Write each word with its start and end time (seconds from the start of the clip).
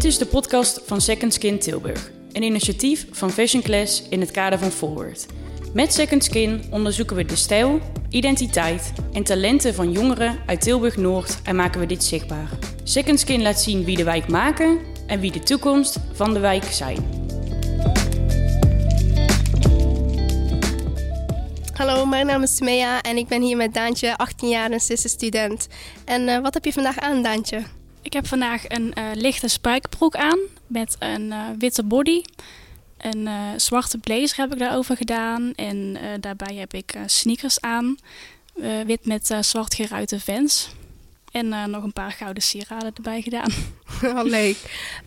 Dit 0.00 0.10
is 0.10 0.18
de 0.18 0.26
podcast 0.26 0.80
van 0.84 1.00
Second 1.00 1.34
Skin 1.34 1.58
Tilburg, 1.58 2.10
een 2.32 2.42
initiatief 2.42 3.06
van 3.10 3.30
Fashion 3.30 3.62
Class 3.62 4.02
in 4.08 4.20
het 4.20 4.30
kader 4.30 4.58
van 4.58 4.70
Forward. 4.70 5.26
Met 5.74 5.92
Second 5.92 6.24
Skin 6.24 6.62
onderzoeken 6.70 7.16
we 7.16 7.24
de 7.24 7.36
stijl, 7.36 7.80
identiteit 8.08 8.92
en 9.12 9.22
talenten 9.22 9.74
van 9.74 9.92
jongeren 9.92 10.38
uit 10.46 10.60
Tilburg 10.60 10.96
Noord 10.96 11.38
en 11.42 11.56
maken 11.56 11.80
we 11.80 11.86
dit 11.86 12.04
zichtbaar. 12.04 12.48
Second 12.84 13.20
Skin 13.20 13.42
laat 13.42 13.60
zien 13.60 13.84
wie 13.84 13.96
de 13.96 14.04
wijk 14.04 14.28
maken 14.28 14.78
en 15.06 15.20
wie 15.20 15.32
de 15.32 15.40
toekomst 15.40 15.98
van 16.12 16.34
de 16.34 16.40
wijk 16.40 16.64
zijn. 16.64 16.98
Hallo, 21.72 22.06
mijn 22.06 22.26
naam 22.26 22.42
is 22.42 22.56
Smea 22.56 23.02
en 23.02 23.16
ik 23.16 23.28
ben 23.28 23.42
hier 23.42 23.56
met 23.56 23.74
Daantje, 23.74 24.16
18 24.16 24.48
jaar 24.48 24.70
en 24.70 24.80
student. 24.80 25.66
En 26.04 26.28
uh, 26.28 26.38
wat 26.38 26.54
heb 26.54 26.64
je 26.64 26.72
vandaag 26.72 26.98
aan, 26.98 27.22
Daantje? 27.22 27.62
Ik 28.02 28.12
heb 28.12 28.26
vandaag 28.26 28.68
een 28.68 28.92
uh, 28.98 29.04
lichte 29.14 29.48
spijkerbroek 29.48 30.16
aan 30.16 30.38
met 30.66 30.96
een 30.98 31.22
uh, 31.22 31.48
witte 31.58 31.82
body. 31.82 32.22
Een 32.96 33.28
zwarte 33.56 33.98
blazer 33.98 34.36
heb 34.36 34.52
ik 34.52 34.58
daarover 34.58 34.96
gedaan. 34.96 35.54
En 35.54 35.98
daarbij 36.20 36.54
heb 36.54 36.74
ik 36.74 36.94
sneakers 37.06 37.60
aan. 37.60 37.96
wit 38.86 39.06
met 39.06 39.36
zwart 39.40 39.74
geruite 39.74 40.20
vents. 40.20 40.68
En 41.32 41.70
nog 41.70 41.82
een 41.82 41.92
paar 41.92 42.12
gouden 42.12 42.42
sieraden 42.42 42.92
erbij 42.94 43.22
gedaan. 43.22 43.50
oh, 44.16 44.22
leuk. 44.24 44.56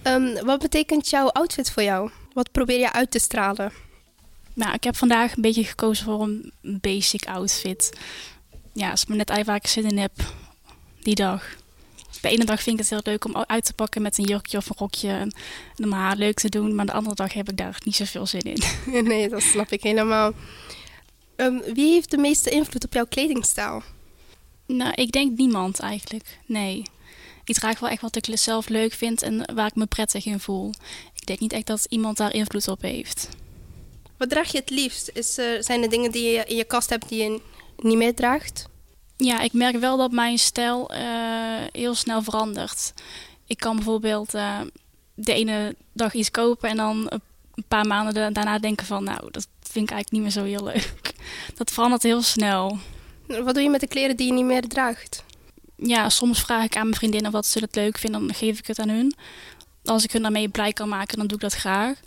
Um, 0.04 0.46
wat 0.46 0.60
betekent 0.60 1.10
jouw 1.10 1.28
outfit 1.28 1.72
voor 1.72 1.84
jou? 1.84 2.12
Wat 2.34 2.52
probeer 2.52 2.80
je 2.80 2.91
uit 2.91 3.12
te 3.12 3.20
stralen? 3.20 3.72
Nou, 4.54 4.74
ik 4.74 4.84
heb 4.84 4.96
vandaag 4.96 5.36
een 5.36 5.41
beetje 5.41 5.64
gekozen 5.64 6.05
voor 6.05 6.22
een 6.22 6.54
basic 6.62 7.26
outfit. 7.26 7.98
Ja, 8.74 8.91
als 8.91 9.02
ik 9.02 9.08
me 9.08 9.16
net 9.16 9.32
uit 9.32 9.46
waar 9.46 9.55
ik 9.55 9.68
zin 9.68 9.90
in 9.90 9.98
heb, 9.98 10.12
die 11.02 11.16
dag. 11.16 11.55
De 12.23 12.30
ene 12.30 12.45
dag 12.45 12.62
vind 12.63 12.80
ik 12.80 12.86
het 12.86 12.90
heel 12.90 13.13
leuk 13.13 13.26
om 13.26 13.43
uit 13.48 13.66
te 13.66 13.74
pakken 13.74 14.02
met 14.02 14.18
een 14.18 14.24
jurkje 14.24 14.57
of 14.57 14.70
een 14.70 14.76
rokje 14.77 15.10
en, 15.10 15.34
mijn 15.76 15.91
haar 15.91 16.16
leuk 16.16 16.40
te 16.40 16.49
doen. 16.49 16.76
Maar 16.76 16.85
de 16.85 16.91
andere 16.91 17.16
dag 17.16 17.34
heb 17.34 17.49
ik 17.49 17.57
daar 17.57 17.82
niet 17.84 17.96
zoveel 17.96 18.26
zin 18.26 18.41
in. 18.41 18.62
nee, 19.07 19.29
dat 19.29 19.41
snap 19.41 19.71
ik 19.71 19.84
helemaal. 19.84 20.34
Um, 21.35 21.62
wie 21.74 21.91
heeft 21.91 22.12
de 22.12 22.18
meeste 22.18 22.49
invloed 22.49 22.85
op 22.85 22.94
jouw 22.94 23.05
kledingstijl? 23.05 23.84
Nou, 24.66 24.91
ik 24.94 25.12
denk 25.12 25.38
niemand 25.38 25.79
eigenlijk. 25.79 26.40
Nee. 26.46 26.84
Ik 27.44 27.55
draag 27.55 27.79
wel 27.79 27.90
echt 27.90 28.01
wat 28.01 28.16
ik 28.16 28.38
zelf 28.38 28.70
leuk 28.70 28.94
vind 28.94 29.21
en 29.21 29.54
waar 29.54 29.68
ik 29.68 29.76
me 29.76 29.85
prettig 29.85 30.26
in 30.26 30.40
voel. 30.40 30.71
Ik 31.16 31.26
denk 31.26 31.40
niet 31.40 31.54
echt 31.54 31.68
dat 31.68 31.85
iemand 31.90 32.18
daar 32.18 32.34
invloed 32.34 32.68
op 32.68 32.82
heeft. 32.82 33.29
Wat 34.18 34.29
draag 34.29 34.51
je 34.51 34.57
het 34.57 34.70
liefst? 34.70 35.10
Is, 35.13 35.34
zijn 35.60 35.84
er 35.84 35.90
dingen 35.90 36.12
die 36.12 36.32
je 36.32 36.44
in 36.46 36.55
je 36.55 36.63
kast 36.63 36.90
hebt 36.90 37.10
die 37.10 37.24
je 37.24 37.41
niet 37.77 37.98
meer 37.98 38.16
draagt? 38.16 38.71
Ja, 39.24 39.40
ik 39.40 39.54
merk 39.54 39.77
wel 39.77 39.98
dat 39.98 40.12
mijn 40.12 40.38
stijl 40.38 40.91
uh, 40.93 40.99
heel 41.71 41.96
snel 41.96 42.21
verandert. 42.21 42.93
Ik 43.46 43.57
kan 43.57 43.76
bijvoorbeeld 43.76 44.35
uh, 44.35 44.60
de 45.13 45.34
ene 45.34 45.76
dag 45.93 46.13
iets 46.13 46.32
kopen 46.32 46.70
en 46.70 46.77
dan 46.77 47.07
een 47.55 47.63
paar 47.68 47.88
maanden 47.88 48.34
daarna 48.34 48.60
denken 48.60 48.85
van... 48.85 49.04
nou, 49.04 49.32
dat 49.32 49.48
vind 49.62 49.90
ik 49.90 49.91
eigenlijk 49.96 50.12
niet 50.12 50.21
meer 50.21 50.32
zo 50.32 50.44
heel 50.44 50.63
leuk. 50.63 51.13
Dat 51.57 51.71
verandert 51.71 52.04
heel 52.04 52.21
snel. 52.21 52.77
Wat 53.27 53.54
doe 53.54 53.63
je 53.63 53.70
met 53.70 53.79
de 53.79 53.88
kleren 53.88 54.16
die 54.16 54.27
je 54.27 54.34
niet 54.34 54.46
meer 54.46 54.68
draagt? 54.68 55.24
Ja, 55.76 56.10
soms 56.10 56.41
vraag 56.41 56.63
ik 56.63 56.76
aan 56.76 56.84
mijn 56.84 56.96
vriendinnen 56.96 57.32
wat 57.32 57.46
ze 57.46 57.60
het 57.60 57.76
leuk 57.76 57.98
vinden, 57.98 58.27
dan 58.27 58.35
geef 58.35 58.60
ik 58.60 58.68
het 58.68 58.79
aan 58.79 58.90
hun. 58.90 59.13
Als 59.85 60.04
ik 60.04 60.12
hun 60.12 60.21
daarmee 60.21 60.49
blij 60.49 60.74
kan 60.74 60.90
maken, 60.90 61.18
dan 61.18 61.27
doe 61.27 61.35
ik 61.35 61.44
dat 61.44 61.54
graag 61.54 61.98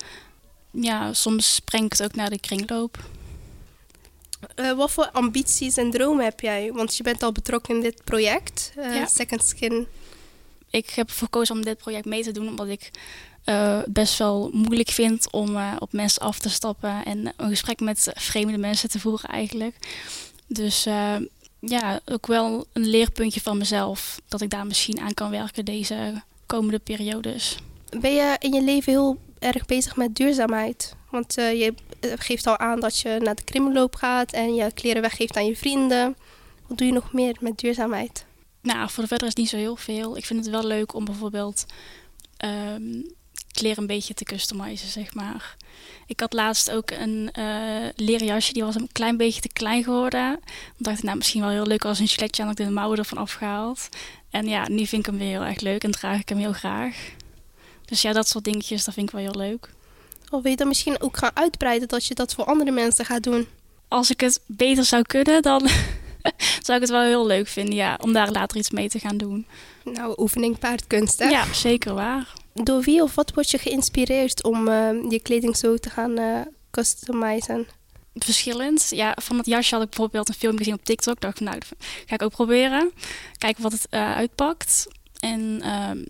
ja, 0.81 1.13
soms 1.13 1.61
breng 1.61 1.85
ik 1.85 1.93
het 1.93 2.03
ook 2.03 2.15
naar 2.15 2.31
de 2.31 2.41
kringloop. 2.41 2.99
Uh, 4.57 4.73
wat 4.73 4.91
voor 4.91 5.11
ambities 5.11 5.77
en 5.77 5.91
dromen 5.91 6.25
heb 6.25 6.41
jij? 6.41 6.73
Want 6.73 6.97
je 6.97 7.03
bent 7.03 7.23
al 7.23 7.33
betrokken 7.33 7.75
in 7.75 7.81
dit 7.81 8.05
project, 8.05 8.73
uh, 8.79 9.07
Second 9.07 9.45
Skin. 9.45 9.87
Ik 10.71 10.91
heb 10.91 11.09
ervoor 11.09 11.29
gekozen 11.29 11.55
om 11.55 11.65
dit 11.65 11.79
project 11.79 12.05
mee 12.05 12.23
te 12.23 12.33
doen, 12.33 12.49
omdat 12.49 12.69
ik 12.69 12.91
uh, 13.45 13.79
best 13.87 14.19
wel 14.19 14.51
moeilijk 14.53 14.91
vind 14.91 15.33
om 15.33 15.57
op 15.79 15.93
mensen 15.93 16.23
af 16.23 16.39
te 16.39 16.49
stappen 16.49 17.05
en 17.05 17.33
een 17.37 17.49
gesprek 17.49 17.81
met 17.81 18.11
vreemde 18.15 18.59
mensen 18.59 18.89
te 18.89 19.01
voeren 19.01 19.31
eigenlijk. 19.31 19.77
Dus 20.47 20.85
ja, 21.61 22.01
ook 22.05 22.27
wel 22.27 22.67
een 22.73 22.87
leerpuntje 22.87 23.41
van 23.41 23.59
mezelf 23.59 24.21
dat 24.29 24.41
ik 24.41 24.51
daar 24.51 24.67
misschien 24.67 25.01
aan 25.01 25.15
kan 25.15 25.31
werken 25.31 25.65
deze 25.65 26.23
komende 26.47 26.79
periodes. 26.79 27.57
Ben 28.01 28.15
je 28.15 28.37
in 28.39 28.53
je 28.53 28.63
leven 28.63 28.93
heel 28.93 29.19
erg 29.39 29.67
bezig 29.67 29.97
met 29.97 30.15
duurzaamheid. 30.15 30.95
Want 31.11 31.39
uh, 31.39 31.53
je 31.53 31.75
eh, 32.01 32.11
geeft 32.17 32.47
al 32.47 32.59
aan 32.59 32.81
dat 32.81 32.99
je 32.99 33.19
naar 33.23 33.35
de 33.35 33.45
krimloop 33.45 33.95
gaat 33.95 34.33
en 34.33 34.55
je 34.55 34.73
kleren 34.73 35.03
weggeeft 35.03 35.37
aan 35.37 35.47
je 35.47 35.57
vrienden. 35.57 36.17
Wat 36.67 36.79
doe 36.79 36.87
je 36.87 36.93
nog 36.93 37.13
meer 37.13 37.37
met 37.41 37.59
duurzaamheid? 37.59 38.25
Nou, 38.63 38.91
voor 38.91 39.03
de 39.03 39.09
verder 39.09 39.29
is 39.29 39.35
niet 39.35 39.49
zo 39.49 39.57
heel 39.57 39.77
veel. 39.77 40.17
Ik 40.17 40.25
vind 40.25 40.45
het 40.45 40.55
wel 40.55 40.65
leuk 40.65 40.95
om 40.95 41.05
bijvoorbeeld 41.05 41.67
um, 42.45 43.15
kleren 43.53 43.79
een 43.79 43.87
beetje 43.87 44.15
te 44.15 44.25
customizen, 44.25 44.89
zeg 44.89 45.15
maar. 45.15 45.57
Ik 46.07 46.21
had 46.21 46.33
laatst 46.33 46.71
ook 46.71 46.91
een 46.91 47.31
uh, 47.39 47.87
leren 47.97 48.27
jasje, 48.27 48.53
die 48.53 48.65
was 48.65 48.75
een 48.75 48.89
klein 48.93 49.17
beetje 49.17 49.41
te 49.41 49.49
klein 49.53 49.85
geworden. 49.85 50.31
Dan 50.31 50.43
dacht 50.77 50.99
ik, 50.99 51.05
nou, 51.05 51.17
misschien 51.17 51.41
wel 51.41 51.51
heel 51.51 51.67
leuk 51.67 51.85
als 51.85 51.99
een 51.99 52.09
giletje 52.09 52.43
en 52.43 52.49
ik 52.49 52.57
de 52.57 52.71
mouwen 52.71 52.99
ervan 52.99 53.19
afgehaald. 53.19 53.89
En 54.31 54.47
ja, 54.47 54.69
nu 54.69 54.87
vind 54.87 55.07
ik 55.07 55.07
hem 55.07 55.19
weer 55.19 55.29
heel 55.29 55.45
erg 55.45 55.61
leuk 55.61 55.85
en 55.85 55.91
draag 55.91 56.21
ik 56.21 56.29
hem 56.29 56.39
heel 56.39 56.53
graag. 56.53 57.15
Dus 57.87 58.03
ja, 58.03 58.13
dat 58.13 58.29
soort 58.29 58.45
dingetjes, 58.45 58.85
dat 58.85 58.95
vind 58.95 59.09
ik 59.09 59.15
wel 59.15 59.25
heel 59.25 59.41
leuk. 59.41 59.69
Of 60.31 60.43
wil 60.43 60.51
je 60.51 60.57
dan 60.57 60.69
misschien 60.69 61.01
ook 61.01 61.17
gaan 61.17 61.31
uitbreiden 61.35 61.89
dat 61.89 62.07
je 62.07 62.15
dat 62.15 62.35
voor 62.35 62.45
andere 62.45 62.71
mensen 62.71 63.05
gaat 63.05 63.23
doen? 63.23 63.47
Als 63.89 64.11
ik 64.11 64.21
het 64.21 64.41
beter 64.47 64.85
zou 64.85 65.03
kunnen, 65.03 65.43
dan 65.43 65.69
zou 66.65 66.75
ik 66.75 66.81
het 66.81 66.91
wel 66.91 67.03
heel 67.03 67.27
leuk 67.27 67.49
vinden, 67.49 67.75
ja, 67.75 67.99
om 68.01 68.13
daar 68.13 68.31
later 68.31 68.57
iets 68.57 68.71
mee 68.71 68.89
te 68.89 68.99
gaan 68.99 69.17
doen. 69.17 69.47
Nou, 69.85 70.15
oefening 70.17 70.59
paardkunst, 70.59 71.19
hè? 71.19 71.29
Ja, 71.29 71.53
zeker 71.53 71.95
waar. 71.95 72.33
Door 72.53 72.83
wie 72.83 73.03
of 73.03 73.15
wat 73.15 73.35
word 73.35 73.51
je 73.51 73.59
geïnspireerd 73.59 74.43
om 74.43 74.69
uh, 74.69 75.11
je 75.11 75.21
kleding 75.23 75.57
zo 75.57 75.77
te 75.77 75.91
gaan 75.91 76.19
uh, 76.19 76.41
customizen? 76.71 77.67
Verschillend. 78.15 78.87
Ja, 78.91 79.17
van 79.23 79.37
het 79.37 79.47
jasje 79.47 79.75
had 79.75 79.85
ik 79.85 79.89
bijvoorbeeld 79.91 80.29
een 80.29 80.35
film 80.35 80.57
gezien 80.57 80.75
op 80.75 80.85
TikTok. 80.85 81.21
Dacht 81.21 81.37
van, 81.37 81.47
nou, 81.47 81.59
dat 81.59 81.69
ga 82.07 82.15
ik 82.15 82.23
ook 82.23 82.31
proberen. 82.31 82.93
Kijken 83.39 83.63
wat 83.63 83.73
het 83.73 83.87
uh, 83.91 84.15
uitpakt. 84.15 84.87
En 85.21 85.61
ehm, 85.63 86.03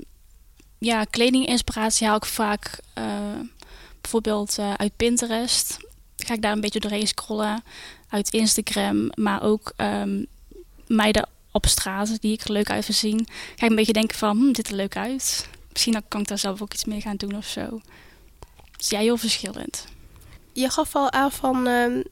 ja, 0.79 1.05
kledinginspiratie 1.05 2.07
haal 2.07 2.17
ik 2.17 2.25
vaak 2.25 2.79
uh, 2.99 3.05
bijvoorbeeld 4.01 4.59
uh, 4.59 4.75
uit 4.75 4.97
Pinterest. 4.97 5.77
Ga 6.17 6.35
ik 6.35 6.43
daar 6.43 6.53
een 6.53 6.61
beetje 6.61 6.81
doorheen 6.81 7.07
scrollen. 7.07 7.63
Uit 8.09 8.33
Instagram, 8.33 9.11
maar 9.15 9.43
ook 9.43 9.73
um, 9.77 10.27
meiden 10.87 11.29
op 11.53 11.67
straat 11.67 12.21
die 12.21 12.33
ik 12.33 12.43
er 12.43 12.53
leuk 12.53 12.71
uit 12.71 12.85
zien. 12.91 13.27
Ga 13.57 13.65
ik 13.65 13.71
een 13.71 13.77
beetje 13.77 13.93
denken 13.93 14.19
van, 14.19 14.37
hm, 14.39 14.53
dit 14.53 14.69
er 14.69 14.75
leuk 14.75 14.97
uit. 14.97 15.49
Misschien 15.73 16.03
kan 16.09 16.21
ik 16.21 16.29
daar 16.29 16.39
zelf 16.39 16.63
ook 16.63 16.73
iets 16.73 16.85
mee 16.85 17.01
gaan 17.01 17.17
doen 17.17 17.37
of 17.37 17.47
zo. 17.47 17.81
Dus 18.77 18.89
ja, 18.89 18.99
heel 18.99 19.17
verschillend. 19.17 19.87
Je 20.53 20.71
gaf 20.71 20.95
al 20.95 21.13
aan 21.13 21.33
van 21.33 21.69
uh, 21.69 22.05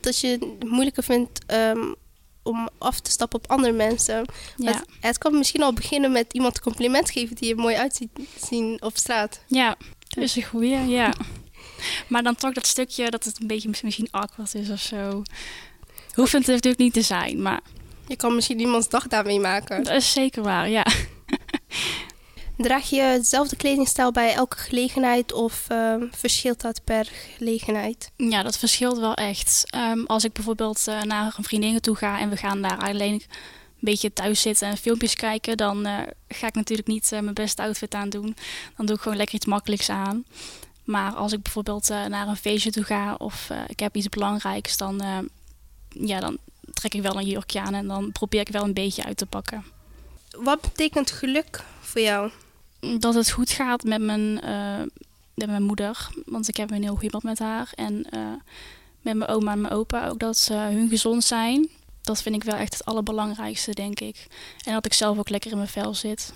dat 0.00 0.20
je 0.20 0.28
het 0.28 0.68
moeilijker 0.68 1.02
vindt 1.02 1.52
um, 1.52 1.94
om 2.46 2.68
af 2.78 3.00
te 3.00 3.10
stappen 3.10 3.38
op 3.38 3.50
andere 3.50 3.72
mensen. 3.72 4.24
Ja. 4.56 4.84
Het, 5.00 5.18
kan 5.18 5.38
misschien 5.38 5.62
al 5.62 5.72
beginnen 5.72 6.12
met 6.12 6.32
iemand 6.32 6.56
een 6.56 6.62
compliment 6.62 7.10
geven 7.10 7.36
die 7.36 7.48
je 7.48 7.54
mooi 7.54 7.76
uitziet 7.76 8.10
zien 8.48 8.82
op 8.82 8.96
straat. 8.96 9.40
Ja, 9.46 9.76
dat 10.08 10.24
is 10.24 10.36
een 10.36 10.44
goeie, 10.44 10.86
ja. 10.86 11.14
maar 12.08 12.22
dan 12.22 12.34
toch 12.34 12.52
dat 12.52 12.66
stukje 12.66 13.10
dat 13.10 13.24
het 13.24 13.40
een 13.40 13.46
beetje 13.46 13.70
misschien 13.82 14.08
awkward 14.10 14.54
is 14.54 14.70
of 14.70 14.80
zo. 14.80 15.22
Hoeft 16.14 16.32
het 16.32 16.46
natuurlijk 16.46 16.78
niet 16.78 16.92
te 16.92 17.02
zijn, 17.02 17.42
maar... 17.42 17.60
Je 18.08 18.16
kan 18.16 18.34
misschien 18.34 18.60
iemands 18.60 18.88
dag 18.88 19.06
daarmee 19.06 19.40
maken. 19.40 19.84
Dat 19.84 19.94
is 19.94 20.12
zeker 20.12 20.42
waar, 20.42 20.68
ja. 20.68 20.86
Draag 22.56 22.90
je 22.90 23.00
hetzelfde 23.00 23.56
kledingstijl 23.56 24.12
bij 24.12 24.34
elke 24.34 24.56
gelegenheid 24.56 25.32
of 25.32 25.66
um, 25.72 26.10
verschilt 26.12 26.60
dat 26.60 26.84
per 26.84 27.08
gelegenheid? 27.36 28.10
Ja, 28.16 28.42
dat 28.42 28.58
verschilt 28.58 28.98
wel 28.98 29.14
echt. 29.14 29.74
Um, 29.74 30.06
als 30.06 30.24
ik 30.24 30.32
bijvoorbeeld 30.32 30.84
uh, 30.88 31.02
naar 31.02 31.34
een 31.36 31.44
vriendin 31.44 31.80
toe 31.80 31.96
ga 31.96 32.18
en 32.18 32.28
we 32.28 32.36
gaan 32.36 32.62
daar 32.62 32.78
alleen 32.78 33.12
een 33.12 33.22
beetje 33.80 34.12
thuis 34.12 34.40
zitten 34.40 34.68
en 34.68 34.76
filmpjes 34.76 35.14
kijken, 35.14 35.56
dan 35.56 35.86
uh, 35.86 35.98
ga 36.28 36.46
ik 36.46 36.54
natuurlijk 36.54 36.88
niet 36.88 37.12
uh, 37.12 37.20
mijn 37.20 37.34
beste 37.34 37.62
outfit 37.62 37.94
aan 37.94 38.08
doen. 38.08 38.36
Dan 38.76 38.86
doe 38.86 38.96
ik 38.96 39.02
gewoon 39.02 39.16
lekker 39.16 39.34
iets 39.34 39.46
makkelijks 39.46 39.90
aan. 39.90 40.24
Maar 40.84 41.12
als 41.12 41.32
ik 41.32 41.42
bijvoorbeeld 41.42 41.88
naar 41.88 42.28
een 42.28 42.36
feestje 42.36 42.70
toe 42.70 42.84
ga 42.84 43.14
of 43.14 43.50
ik 43.66 43.80
heb 43.80 43.96
iets 43.96 44.08
belangrijks, 44.08 44.76
dan, 44.76 45.02
ja, 45.88 46.20
dan 46.20 46.38
trek 46.72 46.94
ik 46.94 47.02
wel 47.02 47.16
een 47.18 47.26
jurkje 47.26 47.60
aan 47.60 47.74
en 47.74 47.86
dan 47.86 48.12
probeer 48.12 48.40
ik 48.40 48.48
wel 48.48 48.62
een 48.62 48.74
beetje 48.74 49.04
uit 49.04 49.16
te 49.16 49.26
pakken. 49.26 49.64
Wat 50.30 50.60
betekent 50.60 51.10
geluk 51.10 51.62
voor 51.80 52.00
jou? 52.00 52.30
Dat 52.98 53.14
het 53.14 53.30
goed 53.30 53.50
gaat 53.50 53.84
met 53.84 54.00
mijn, 54.00 54.40
uh, 54.44 54.82
met 55.34 55.48
mijn 55.48 55.62
moeder. 55.62 56.08
Want 56.26 56.48
ik 56.48 56.56
heb 56.56 56.70
een 56.70 56.82
heel 56.82 56.96
goed 56.96 57.10
band 57.10 57.24
met 57.24 57.38
haar. 57.38 57.72
En 57.74 58.06
uh, 58.14 58.20
met 59.00 59.16
mijn 59.16 59.30
oma 59.30 59.52
en 59.52 59.60
mijn 59.60 59.72
opa 59.72 60.08
ook 60.08 60.18
dat 60.18 60.38
ze 60.38 60.54
hun 60.54 60.88
gezond 60.88 61.24
zijn. 61.24 61.68
Dat 62.02 62.22
vind 62.22 62.34
ik 62.34 62.44
wel 62.44 62.54
echt 62.54 62.72
het 62.72 62.84
allerbelangrijkste, 62.84 63.74
denk 63.74 64.00
ik. 64.00 64.26
En 64.64 64.72
dat 64.72 64.86
ik 64.86 64.92
zelf 64.92 65.18
ook 65.18 65.28
lekker 65.28 65.50
in 65.50 65.56
mijn 65.56 65.68
vel 65.68 65.94
zit. 65.94 66.32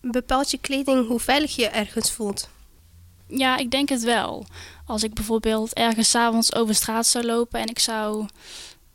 Bepaalt 0.00 0.50
je 0.50 0.58
kleding 0.58 1.06
hoe 1.06 1.20
veilig 1.20 1.56
je 1.56 1.66
ergens 1.66 2.12
voelt? 2.12 2.48
Ja, 3.26 3.56
ik 3.56 3.70
denk 3.70 3.88
het 3.88 4.02
wel. 4.02 4.46
Als 4.86 5.02
ik 5.02 5.14
bijvoorbeeld 5.14 5.72
ergens 5.72 6.14
avonds 6.14 6.54
over 6.54 6.74
straat 6.74 7.06
zou 7.06 7.24
lopen 7.24 7.60
en 7.60 7.66
ik 7.66 7.78
zou 7.78 8.26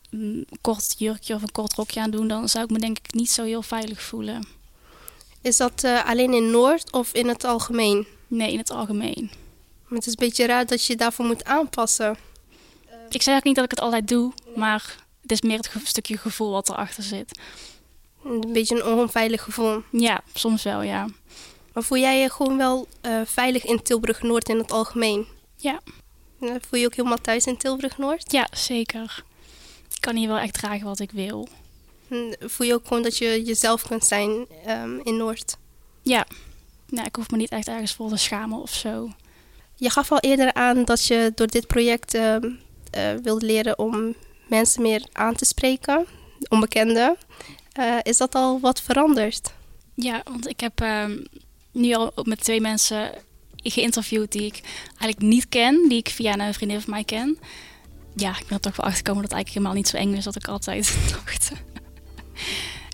een 0.09 0.47
kort 0.61 0.95
jurkje 0.97 1.35
of 1.35 1.41
een 1.41 1.51
kort 1.51 1.73
rokje 1.73 2.01
aan 2.01 2.11
doen, 2.11 2.27
dan 2.27 2.49
zou 2.49 2.63
ik 2.63 2.69
me 2.69 2.79
denk 2.79 2.97
ik 2.97 3.13
niet 3.13 3.31
zo 3.31 3.43
heel 3.43 3.61
veilig 3.61 4.01
voelen. 4.01 4.58
Is 5.41 5.57
dat 5.57 5.83
uh, 5.83 6.05
alleen 6.05 6.33
in 6.33 6.51
Noord 6.51 6.91
of 6.91 7.13
in 7.13 7.27
het 7.27 7.43
algemeen? 7.43 8.07
Nee, 8.27 8.51
in 8.51 8.57
het 8.57 8.71
algemeen. 8.71 9.31
Maar 9.87 9.97
het 9.97 10.07
is 10.07 10.13
een 10.13 10.25
beetje 10.27 10.45
raar 10.45 10.65
dat 10.65 10.85
je 10.85 10.95
daarvoor 10.95 11.25
moet 11.25 11.45
aanpassen. 11.45 12.17
Ik 13.09 13.21
zeg 13.21 13.37
ook 13.37 13.43
niet 13.43 13.55
dat 13.55 13.63
ik 13.63 13.71
het 13.71 13.81
altijd 13.81 14.07
doe, 14.07 14.33
maar 14.55 14.95
het 15.21 15.31
is 15.31 15.41
meer 15.41 15.57
het 15.57 15.71
stukje 15.83 16.17
gevoel 16.17 16.51
wat 16.51 16.69
erachter 16.69 17.03
zit. 17.03 17.39
Een 18.23 18.53
beetje 18.53 18.75
een 18.75 18.99
onveilig 18.99 19.43
gevoel. 19.43 19.83
Ja, 19.91 20.21
soms 20.33 20.63
wel, 20.63 20.81
ja. 20.81 21.07
Maar 21.73 21.83
voel 21.83 21.97
jij 21.97 22.19
je 22.19 22.29
gewoon 22.29 22.57
wel 22.57 22.87
uh, 23.01 23.21
veilig 23.25 23.65
in 23.65 23.81
Tilburg-Noord 23.81 24.49
in 24.49 24.57
het 24.57 24.71
algemeen? 24.71 25.27
Ja. 25.55 25.79
Voel 26.39 26.59
je 26.71 26.79
je 26.79 26.85
ook 26.85 26.95
helemaal 26.95 27.21
thuis 27.21 27.45
in 27.45 27.57
Tilburg-Noord? 27.57 28.31
Ja, 28.31 28.47
zeker. 28.51 29.23
Ik 29.95 30.01
kan 30.01 30.15
hier 30.15 30.27
wel 30.27 30.37
echt 30.37 30.53
dragen 30.53 30.85
wat 30.85 30.99
ik 30.99 31.11
wil. 31.11 31.47
Voel 32.39 32.67
je 32.67 32.73
ook 32.73 32.87
gewoon 32.87 33.03
dat 33.03 33.17
je 33.17 33.43
jezelf 33.43 33.87
kunt 33.87 34.05
zijn 34.05 34.45
um, 34.67 35.01
in 35.03 35.17
Noord? 35.17 35.57
Ja. 36.01 36.27
Nou, 36.87 37.07
ik 37.07 37.15
hoef 37.15 37.31
me 37.31 37.37
niet 37.37 37.49
echt 37.49 37.67
ergens 37.67 37.93
voor 37.93 38.09
te 38.09 38.17
schamen 38.17 38.61
of 38.61 38.73
zo. 38.73 39.09
Je 39.75 39.89
gaf 39.89 40.11
al 40.11 40.19
eerder 40.19 40.53
aan 40.53 40.85
dat 40.85 41.05
je 41.05 41.31
door 41.35 41.47
dit 41.47 41.67
project 41.67 42.15
uh, 42.15 42.35
uh, 42.35 43.13
wilde 43.23 43.45
leren 43.45 43.79
om 43.79 44.15
mensen 44.47 44.81
meer 44.81 45.05
aan 45.11 45.35
te 45.35 45.45
spreken, 45.45 46.05
onbekenden. 46.47 47.17
Uh, 47.79 47.97
is 48.01 48.17
dat 48.17 48.35
al 48.35 48.59
wat 48.59 48.81
veranderd? 48.81 49.53
Ja, 49.93 50.21
want 50.23 50.47
ik 50.47 50.59
heb 50.59 50.81
ehm, 50.81 51.17
nu 51.71 51.93
al 51.93 52.11
met 52.23 52.43
twee 52.43 52.61
mensen 52.61 53.11
geïnterviewd 53.55 54.31
die 54.31 54.45
ik 54.45 54.61
eigenlijk 54.87 55.21
niet 55.21 55.49
ken, 55.49 55.89
die 55.89 55.97
ik 55.97 56.09
via 56.09 56.39
een 56.39 56.53
vriendin 56.53 56.81
van 56.81 56.89
mij 56.89 57.03
ken. 57.03 57.37
Ja, 58.15 58.29
ik 58.29 58.47
ben 58.47 58.57
er 58.57 58.59
toch 58.59 58.75
wel 58.75 58.85
achtergekomen 58.85 59.21
dat 59.21 59.31
het 59.31 59.39
eigenlijk 59.39 59.49
helemaal 59.49 59.73
niet 59.73 59.87
zo 59.87 59.97
eng 59.97 60.17
is 60.17 60.23
dat 60.23 60.35
ik 60.35 60.47
altijd 60.47 60.97
dacht. 61.25 61.51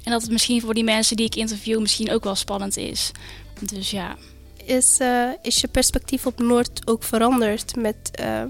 En 0.05 0.11
dat 0.11 0.21
het 0.21 0.31
misschien 0.31 0.61
voor 0.61 0.73
die 0.73 0.83
mensen 0.83 1.15
die 1.15 1.25
ik 1.25 1.35
interview 1.35 1.79
misschien 1.79 2.11
ook 2.11 2.23
wel 2.23 2.35
spannend 2.35 2.77
is. 2.77 3.11
Dus 3.59 3.91
ja. 3.91 4.15
Is, 4.65 4.99
uh, 5.01 5.29
is 5.41 5.61
je 5.61 5.67
perspectief 5.67 6.25
op 6.25 6.39
Noord 6.39 6.87
ook 6.87 7.03
veranderd 7.03 7.75
met, 7.75 7.95
uh, 8.19 8.43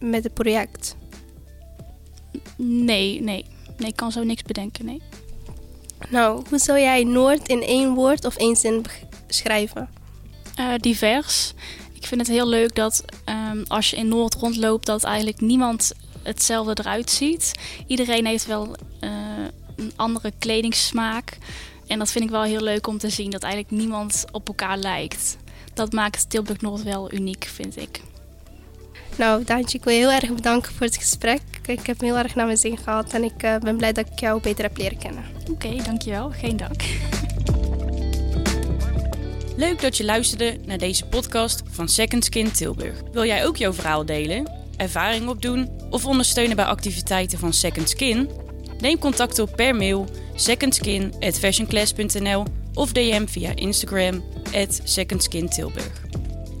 met 0.00 0.24
het 0.24 0.34
project? 0.34 0.96
Nee, 2.56 3.20
nee. 3.20 3.44
Nee, 3.76 3.88
ik 3.88 3.96
kan 3.96 4.12
zo 4.12 4.22
niks 4.22 4.42
bedenken, 4.42 4.84
nee. 4.84 5.02
Nou, 6.08 6.44
hoe 6.48 6.58
zou 6.58 6.80
jij 6.80 7.04
Noord 7.04 7.48
in 7.48 7.62
één 7.62 7.94
woord 7.94 8.24
of 8.24 8.36
één 8.36 8.56
zin 8.56 8.84
beschrijven? 9.26 9.88
Uh, 10.60 10.74
divers. 10.76 11.52
Ik 11.92 12.06
vind 12.06 12.20
het 12.20 12.30
heel 12.30 12.48
leuk 12.48 12.74
dat 12.74 13.04
um, 13.52 13.64
als 13.68 13.90
je 13.90 13.96
in 13.96 14.08
Noord 14.08 14.34
rondloopt, 14.34 14.86
dat 14.86 15.04
eigenlijk 15.04 15.40
niemand 15.40 15.92
hetzelfde 16.22 16.76
eruit 16.80 17.10
ziet. 17.10 17.52
Iedereen 17.86 18.26
heeft 18.26 18.46
wel 18.46 18.76
andere 19.96 20.32
kledingssmaak. 20.38 21.38
En 21.86 21.98
dat 21.98 22.10
vind 22.10 22.24
ik 22.24 22.30
wel 22.30 22.42
heel 22.42 22.60
leuk 22.60 22.86
om 22.86 22.98
te 22.98 23.10
zien, 23.10 23.30
dat 23.30 23.42
eigenlijk 23.42 23.72
niemand 23.72 24.24
op 24.30 24.48
elkaar 24.48 24.78
lijkt. 24.78 25.36
Dat 25.74 25.92
maakt 25.92 26.30
Tilburg 26.30 26.60
Noord 26.60 26.82
wel 26.82 27.12
uniek, 27.12 27.44
vind 27.44 27.76
ik. 27.76 28.00
Nou, 29.16 29.44
Daantje, 29.44 29.78
ik 29.78 29.84
wil 29.84 29.92
je 29.92 29.98
heel 29.98 30.12
erg 30.12 30.34
bedanken 30.34 30.72
voor 30.72 30.86
het 30.86 30.96
gesprek. 30.96 31.40
Ik 31.66 31.86
heb 31.86 32.00
heel 32.00 32.18
erg 32.18 32.34
naar 32.34 32.46
mijn 32.46 32.58
zin 32.58 32.76
gehad 32.76 33.12
en 33.12 33.24
ik 33.24 33.42
uh, 33.42 33.56
ben 33.58 33.76
blij 33.76 33.92
dat 33.92 34.06
ik 34.12 34.18
jou 34.18 34.40
beter 34.40 34.64
heb 34.64 34.76
leren 34.76 34.98
kennen. 34.98 35.24
Oké, 35.40 35.50
okay, 35.50 35.84
dankjewel. 35.84 36.30
Geen 36.30 36.56
dank. 36.56 36.82
Leuk 39.56 39.80
dat 39.80 39.96
je 39.96 40.04
luisterde 40.04 40.58
naar 40.66 40.78
deze 40.78 41.06
podcast 41.06 41.62
van 41.70 41.88
Second 41.88 42.24
Skin 42.24 42.52
Tilburg. 42.52 43.02
Wil 43.12 43.24
jij 43.24 43.46
ook 43.46 43.56
jouw 43.56 43.72
verhaal 43.72 44.04
delen, 44.04 44.50
ervaring 44.76 45.28
opdoen 45.28 45.70
of 45.90 46.06
ondersteunen 46.06 46.56
bij 46.56 46.64
activiteiten 46.64 47.38
van 47.38 47.52
Second 47.52 47.88
Skin? 47.88 48.30
Neem 48.80 48.98
contact 48.98 49.38
op 49.38 49.56
per 49.56 49.76
mail 49.76 50.06
secondskin@fashionclass.nl 50.34 52.44
of 52.74 52.92
DM 52.92 53.26
via 53.26 53.52
Instagram 53.54 54.24
@secondskintilburg. 54.84 56.02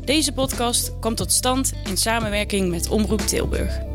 Deze 0.04 0.32
podcast 0.32 0.92
komt 1.00 1.16
tot 1.16 1.32
stand 1.32 1.72
in 1.84 1.96
samenwerking 1.96 2.70
met 2.70 2.88
Omroep 2.88 3.20
Tilburg. 3.20 3.93